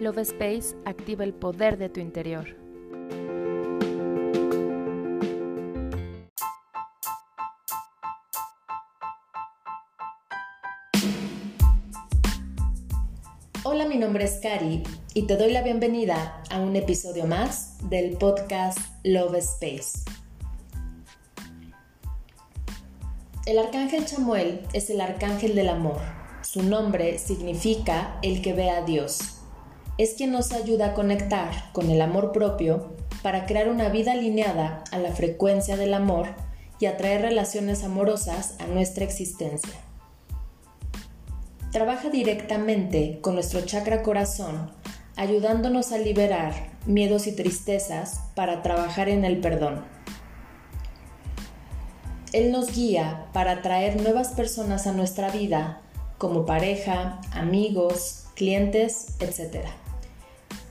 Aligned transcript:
Love 0.00 0.20
Space 0.20 0.74
activa 0.86 1.24
el 1.24 1.34
poder 1.34 1.76
de 1.76 1.90
tu 1.90 2.00
interior. 2.00 2.56
Hola, 13.62 13.84
mi 13.84 13.98
nombre 13.98 14.24
es 14.24 14.40
Cari 14.42 14.82
y 15.12 15.26
te 15.26 15.36
doy 15.36 15.52
la 15.52 15.60
bienvenida 15.62 16.42
a 16.50 16.60
un 16.60 16.76
episodio 16.76 17.26
más 17.26 17.76
del 17.90 18.16
podcast 18.16 18.78
Love 19.04 19.34
Space. 19.34 19.98
El 23.44 23.58
arcángel 23.58 24.06
Chamuel 24.06 24.62
es 24.72 24.88
el 24.88 25.02
arcángel 25.02 25.54
del 25.54 25.68
amor. 25.68 26.00
Su 26.40 26.62
nombre 26.62 27.18
significa 27.18 28.18
el 28.22 28.40
que 28.40 28.54
ve 28.54 28.70
a 28.70 28.82
Dios 28.82 29.39
es 30.00 30.14
quien 30.14 30.32
nos 30.32 30.52
ayuda 30.52 30.86
a 30.86 30.94
conectar 30.94 31.50
con 31.74 31.90
el 31.90 32.00
amor 32.00 32.32
propio 32.32 32.88
para 33.22 33.44
crear 33.44 33.68
una 33.68 33.90
vida 33.90 34.12
alineada 34.12 34.82
a 34.92 34.98
la 34.98 35.12
frecuencia 35.12 35.76
del 35.76 35.92
amor 35.92 36.28
y 36.78 36.86
atraer 36.86 37.20
relaciones 37.20 37.84
amorosas 37.84 38.54
a 38.60 38.66
nuestra 38.66 39.04
existencia. 39.04 39.74
Trabaja 41.70 42.08
directamente 42.08 43.18
con 43.20 43.34
nuestro 43.34 43.60
chakra 43.60 44.02
corazón, 44.02 44.70
ayudándonos 45.16 45.92
a 45.92 45.98
liberar 45.98 46.54
miedos 46.86 47.26
y 47.26 47.32
tristezas 47.32 48.22
para 48.34 48.62
trabajar 48.62 49.10
en 49.10 49.26
el 49.26 49.38
perdón. 49.40 49.84
Él 52.32 52.52
nos 52.52 52.74
guía 52.74 53.26
para 53.34 53.52
atraer 53.52 54.00
nuevas 54.00 54.28
personas 54.28 54.86
a 54.86 54.92
nuestra 54.92 55.28
vida, 55.30 55.82
como 56.16 56.46
pareja, 56.46 57.20
amigos, 57.34 58.24
clientes, 58.34 59.08
etc 59.20 59.79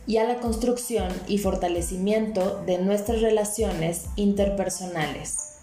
y 0.09 0.17
a 0.17 0.23
la 0.23 0.39
construcción 0.39 1.09
y 1.27 1.37
fortalecimiento 1.37 2.63
de 2.65 2.79
nuestras 2.79 3.21
relaciones 3.21 4.07
interpersonales. 4.15 5.59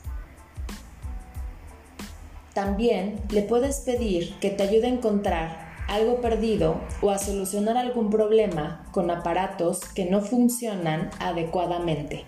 También 2.55 3.21
le 3.31 3.43
puedes 3.43 3.81
pedir 3.81 4.39
que 4.39 4.51
te 4.51 4.63
ayude 4.63 4.87
a 4.87 4.91
encontrar 4.91 5.67
algo 5.89 6.21
perdido 6.21 6.81
o 7.03 7.11
a 7.11 7.19
solucionar 7.19 7.77
algún 7.77 8.09
problema 8.09 8.87
con 8.93 9.11
aparatos 9.11 9.81
que 9.81 10.05
no 10.05 10.21
funcionan 10.21 11.11
adecuadamente. 11.19 12.25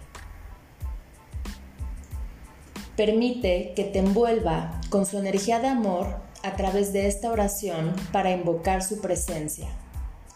Permite 2.96 3.74
que 3.76 3.84
te 3.84 4.00
envuelva 4.00 4.80
con 4.90 5.06
su 5.06 5.18
energía 5.18 5.60
de 5.60 5.68
amor 5.68 6.16
a 6.42 6.56
través 6.56 6.92
de 6.92 7.06
esta 7.06 7.30
oración 7.30 7.94
para 8.10 8.32
invocar 8.32 8.82
su 8.82 9.00
presencia. 9.00 9.68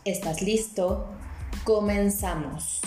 ¿Estás 0.05 0.43
listo? 0.43 1.09
Comenzamos. 1.65 2.81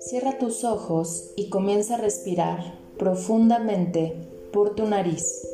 Cierra 0.00 0.38
tus 0.38 0.64
ojos 0.64 1.30
y 1.36 1.48
comienza 1.48 1.94
a 1.94 1.98
respirar 1.98 2.74
profundamente 2.98 4.14
por 4.52 4.74
tu 4.74 4.86
nariz, 4.86 5.46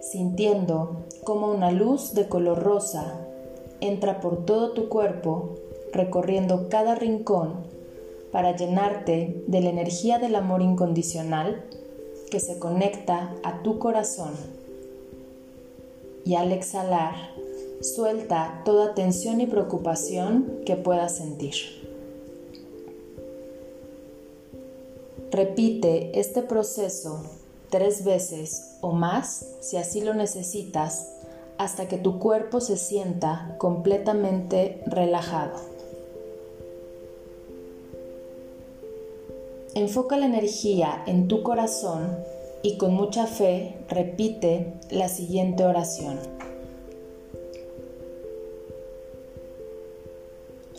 sintiendo 0.00 1.04
como 1.24 1.52
una 1.52 1.70
luz 1.70 2.14
de 2.14 2.28
color 2.28 2.62
rosa 2.62 3.24
entra 3.80 4.20
por 4.20 4.44
todo 4.44 4.72
tu 4.72 4.88
cuerpo, 4.88 5.54
recorriendo 5.92 6.68
cada 6.68 6.94
rincón 6.94 7.54
para 8.32 8.54
llenarte 8.56 9.42
de 9.46 9.60
la 9.60 9.70
energía 9.70 10.18
del 10.18 10.34
amor 10.34 10.62
incondicional 10.62 11.64
que 12.30 12.40
se 12.40 12.58
conecta 12.58 13.34
a 13.42 13.62
tu 13.62 13.78
corazón. 13.78 14.34
Y 16.24 16.34
al 16.34 16.52
exhalar, 16.52 17.14
suelta 17.80 18.62
toda 18.64 18.94
tensión 18.94 19.40
y 19.40 19.46
preocupación 19.46 20.60
que 20.66 20.76
puedas 20.76 21.16
sentir. 21.16 21.54
Repite 25.30 26.18
este 26.18 26.42
proceso 26.42 27.22
tres 27.70 28.04
veces 28.04 28.76
o 28.80 28.92
más 28.92 29.46
si 29.60 29.76
así 29.76 30.00
lo 30.00 30.14
necesitas 30.14 31.12
hasta 31.58 31.88
que 31.88 31.98
tu 31.98 32.18
cuerpo 32.18 32.60
se 32.60 32.76
sienta 32.76 33.56
completamente 33.58 34.82
relajado. 34.86 35.77
Enfoca 39.78 40.16
la 40.16 40.26
energía 40.26 41.04
en 41.06 41.28
tu 41.28 41.44
corazón 41.44 42.18
y 42.64 42.78
con 42.78 42.94
mucha 42.94 43.28
fe 43.28 43.76
repite 43.88 44.72
la 44.90 45.08
siguiente 45.08 45.64
oración. 45.64 46.18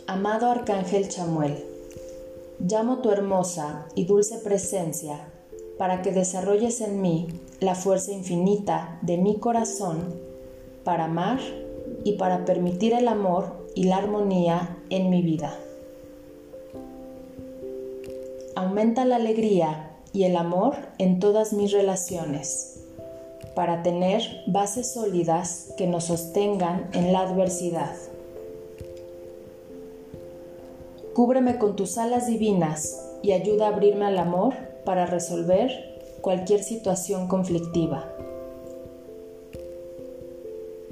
Amado 0.06 0.50
Arcángel 0.50 1.08
Chamuel, 1.08 1.64
llamo 2.58 2.98
tu 2.98 3.10
hermosa 3.10 3.86
y 3.94 4.04
dulce 4.04 4.36
presencia 4.36 5.32
para 5.78 6.02
que 6.02 6.12
desarrolles 6.12 6.82
en 6.82 7.00
mí 7.00 7.26
la 7.58 7.76
fuerza 7.76 8.12
infinita 8.12 8.98
de 9.00 9.16
mi 9.16 9.38
corazón 9.38 10.14
para 10.84 11.04
amar 11.04 11.40
y 12.04 12.18
para 12.18 12.44
permitir 12.44 12.92
el 12.92 13.08
amor 13.08 13.66
y 13.74 13.84
la 13.84 13.96
armonía 13.96 14.76
en 14.90 15.08
mi 15.08 15.22
vida 15.22 15.58
aumenta 18.60 19.06
la 19.06 19.16
alegría 19.16 19.90
y 20.12 20.24
el 20.24 20.36
amor 20.36 20.74
en 20.98 21.18
todas 21.18 21.54
mis 21.54 21.72
relaciones, 21.72 22.84
para 23.54 23.82
tener 23.82 24.22
bases 24.46 24.92
sólidas 24.92 25.72
que 25.78 25.86
nos 25.86 26.04
sostengan 26.04 26.90
en 26.92 27.10
la 27.10 27.20
adversidad. 27.20 27.94
Cúbreme 31.14 31.56
con 31.56 31.74
tus 31.74 31.96
alas 31.96 32.26
divinas 32.26 33.02
y 33.22 33.32
ayuda 33.32 33.66
a 33.66 33.68
abrirme 33.70 34.04
al 34.04 34.18
amor 34.18 34.54
para 34.84 35.06
resolver 35.06 35.70
cualquier 36.20 36.62
situación 36.62 37.28
conflictiva. 37.28 38.12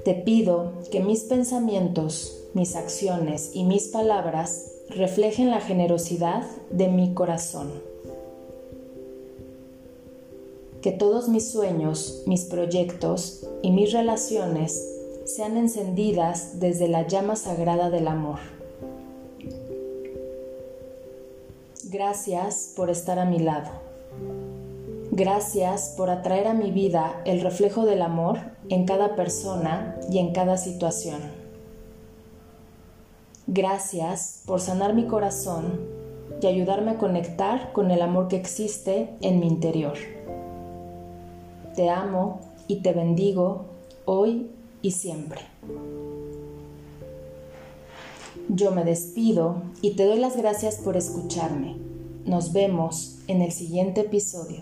Te 0.03 0.15
pido 0.15 0.71
que 0.91 1.01
mis 1.01 1.25
pensamientos, 1.25 2.45
mis 2.55 2.75
acciones 2.75 3.51
y 3.53 3.63
mis 3.63 3.89
palabras 3.89 4.78
reflejen 4.89 5.51
la 5.51 5.61
generosidad 5.61 6.43
de 6.71 6.87
mi 6.87 7.13
corazón. 7.13 7.71
Que 10.81 10.91
todos 10.91 11.29
mis 11.29 11.51
sueños, 11.51 12.23
mis 12.25 12.45
proyectos 12.45 13.47
y 13.61 13.71
mis 13.71 13.91
relaciones 13.91 14.83
sean 15.25 15.57
encendidas 15.57 16.59
desde 16.59 16.87
la 16.87 17.05
llama 17.05 17.35
sagrada 17.35 17.89
del 17.89 18.07
amor. 18.07 18.39
Gracias 21.83 22.73
por 22.75 22.89
estar 22.89 23.19
a 23.19 23.25
mi 23.25 23.39
lado. 23.39 23.69
Gracias 25.11 25.93
por 25.97 26.09
atraer 26.09 26.47
a 26.47 26.53
mi 26.53 26.71
vida 26.71 27.21
el 27.25 27.41
reflejo 27.41 27.85
del 27.85 28.01
amor 28.01 28.39
en 28.69 28.85
cada 28.85 29.15
persona 29.15 29.99
y 30.09 30.19
en 30.19 30.33
cada 30.33 30.57
situación. 30.57 31.48
Gracias 33.51 34.43
por 34.45 34.61
sanar 34.61 34.93
mi 34.93 35.07
corazón 35.07 35.79
y 36.39 36.45
ayudarme 36.45 36.91
a 36.91 36.97
conectar 36.99 37.73
con 37.73 37.89
el 37.89 38.03
amor 38.03 38.27
que 38.27 38.35
existe 38.35 39.09
en 39.21 39.39
mi 39.39 39.47
interior. 39.47 39.97
Te 41.75 41.89
amo 41.89 42.41
y 42.67 42.83
te 42.83 42.93
bendigo 42.93 43.65
hoy 44.05 44.51
y 44.83 44.91
siempre. 44.91 45.41
Yo 48.49 48.69
me 48.69 48.83
despido 48.83 49.63
y 49.81 49.95
te 49.95 50.05
doy 50.05 50.19
las 50.19 50.37
gracias 50.37 50.75
por 50.75 50.95
escucharme. 50.95 51.75
Nos 52.25 52.53
vemos 52.53 53.17
en 53.27 53.41
el 53.41 53.51
siguiente 53.51 54.01
episodio. 54.01 54.61